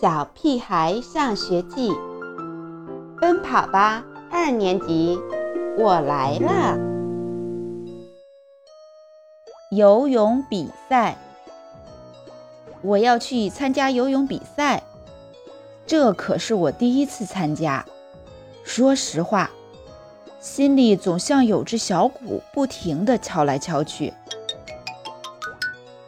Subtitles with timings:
[0.00, 1.90] 小屁孩上学记》，
[3.20, 5.18] 奔跑吧二年级，
[5.76, 6.78] 我来了！
[9.72, 11.18] 游泳比赛，
[12.80, 14.84] 我要去参加游泳比赛，
[15.84, 17.84] 这可是我第一次参加。
[18.62, 19.50] 说实话，
[20.38, 24.14] 心里总像有只小鼓不停地敲来敲去。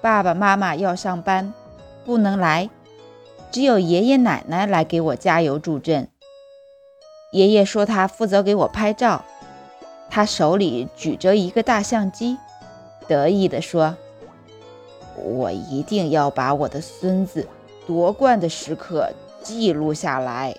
[0.00, 1.52] 爸爸妈妈要上班，
[2.04, 2.70] 不能来。
[3.50, 6.08] 只有爷爷奶奶来给我加油助阵。
[7.32, 9.24] 爷爷说他负责给我拍照，
[10.08, 12.38] 他手里举着一个大相机，
[13.06, 13.96] 得意地说
[15.16, 17.46] ：“我一定要把我的孙子
[17.86, 19.10] 夺冠的时刻
[19.42, 20.56] 记录下来。”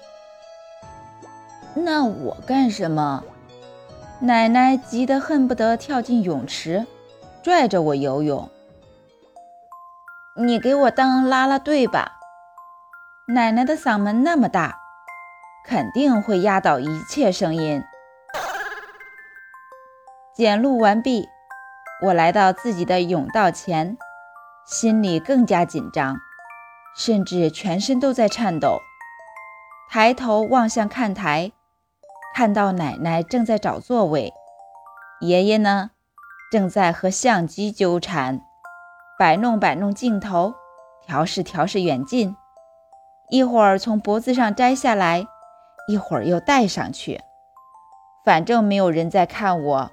[1.75, 3.23] 那我干什么？
[4.19, 6.85] 奶奶急得恨不得跳进泳池，
[7.41, 8.49] 拽着我游泳。
[10.37, 12.19] 你给我当啦啦队吧。
[13.27, 14.79] 奶奶的嗓门那么大，
[15.63, 17.83] 肯定会压倒一切声音。
[20.35, 21.29] 检录完毕，
[22.01, 23.95] 我来到自己的甬道前，
[24.65, 26.17] 心里更加紧张，
[26.97, 28.79] 甚至全身都在颤抖。
[29.89, 31.51] 抬头望向看台，
[32.33, 34.33] 看到奶奶正在找座位，
[35.21, 35.91] 爷爷呢，
[36.51, 38.41] 正在和相机纠缠，
[39.19, 40.55] 摆弄摆弄镜头，
[41.05, 42.35] 调试调试远近。
[43.31, 45.25] 一会儿从脖子上摘下来，
[45.87, 47.21] 一会儿又戴上去，
[48.25, 49.91] 反正没有人在看我，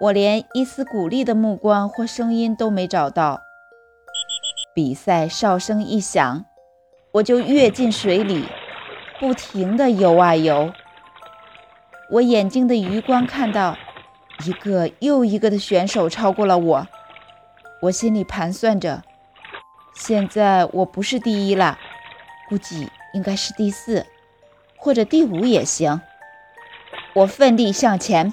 [0.00, 3.42] 我连一丝鼓励的目光或声音都没找到。
[4.74, 6.46] 比赛哨声一响，
[7.12, 8.48] 我就跃进水里，
[9.20, 10.72] 不停地游啊游。
[12.12, 13.76] 我眼睛的余光看到
[14.46, 16.86] 一个又一个的选手超过了我，
[17.82, 19.02] 我心里盘算着，
[19.94, 21.78] 现在我不是第一了。
[22.52, 24.04] 估计应该是第四，
[24.76, 26.02] 或者第五也行。
[27.14, 28.30] 我奋力向前，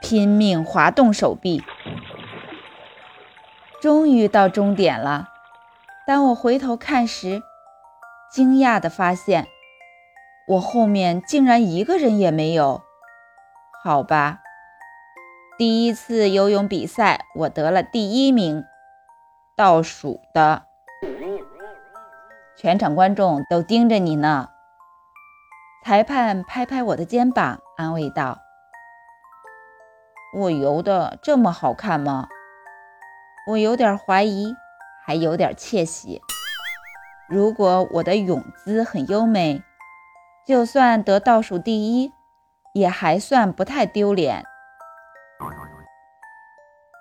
[0.00, 1.62] 拼命滑动手臂，
[3.80, 5.28] 终于到终点了。
[6.04, 7.40] 当我回头看时，
[8.32, 9.46] 惊讶地发现，
[10.48, 12.82] 我后面竟然一个人也没有。
[13.84, 14.40] 好吧，
[15.56, 18.64] 第一次游泳比赛，我得了第一名，
[19.56, 20.64] 倒数的。
[22.62, 24.48] 全场观众都盯着你呢。
[25.84, 28.38] 裁判拍拍我的肩膀，安慰道
[30.38, 32.28] ：“我游的这么好看吗？”
[33.50, 34.54] 我有点怀疑，
[35.04, 36.20] 还有点窃喜。
[37.28, 39.64] 如果我的泳姿很优美，
[40.46, 42.12] 就算得倒数第一，
[42.74, 44.44] 也还算不太丢脸。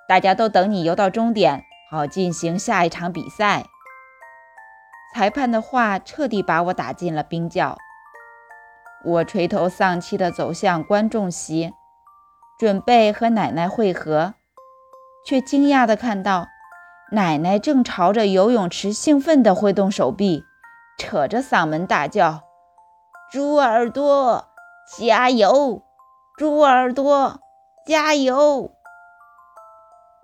[0.09, 3.65] 大家都等你游到终点，好进行下一场比赛。
[5.13, 7.77] 裁判的话彻底把我打进了冰窖。
[9.03, 11.73] 我垂头丧气地走向观众席，
[12.59, 14.35] 准备和奶奶会合，
[15.25, 16.47] 却惊讶地看到
[17.11, 20.43] 奶奶正朝着游泳池兴奋地挥动手臂，
[20.97, 22.43] 扯着嗓门大叫
[23.31, 24.47] ：“猪耳朵，
[24.97, 25.83] 加油！
[26.37, 27.39] 猪耳朵，
[27.85, 28.71] 加油！”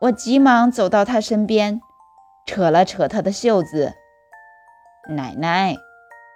[0.01, 1.81] 我急忙走到她身边，
[2.45, 3.95] 扯了扯她的袖子。
[5.09, 5.77] 奶奶，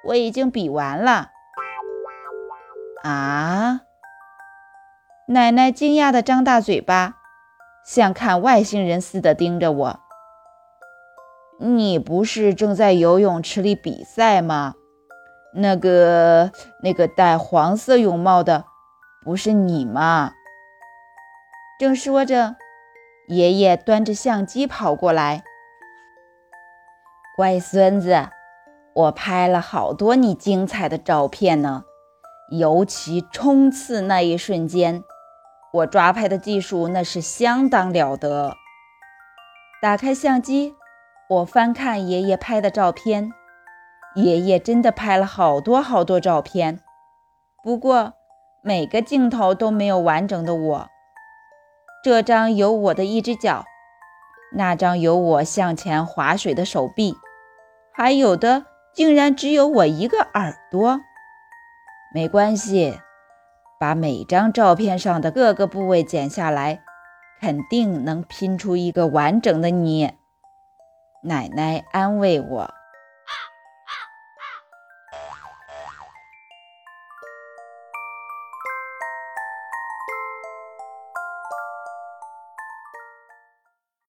[0.06, 1.32] 我已经比完了。
[3.04, 3.82] 啊！
[5.28, 7.16] 奶奶惊讶地张大嘴巴，
[7.86, 10.00] 像看外星人似的盯着我。
[11.60, 14.76] 你不是正在游泳池里比赛吗？
[15.54, 16.52] 那个
[16.82, 18.66] 那个戴黄色泳帽的，
[19.24, 20.34] 不是你吗？
[21.80, 22.56] 正说着，
[23.28, 25.44] 爷爷端着相机跑过来。
[27.36, 28.30] 乖孙子。
[28.94, 31.86] 我拍了好多你精彩的照片呢，
[32.50, 35.02] 尤其冲刺那一瞬间，
[35.72, 38.58] 我抓拍的技术那是相当了得。
[39.82, 40.76] 打开相机，
[41.30, 43.32] 我翻看爷爷拍的照片，
[44.16, 46.82] 爷爷真的拍了好多好多照片，
[47.64, 48.14] 不过
[48.62, 50.88] 每个镜头都没有完整的我。
[52.04, 53.64] 这张有我的一只脚，
[54.54, 57.16] 那张有我向前划水的手臂，
[57.94, 58.66] 还有的。
[58.94, 61.00] 竟然只有我一个耳朵，
[62.14, 63.00] 没关系，
[63.80, 66.82] 把每张照片上的各个部位剪下来，
[67.40, 70.12] 肯定能拼出一个完整的你。
[71.24, 72.74] 奶奶安慰我。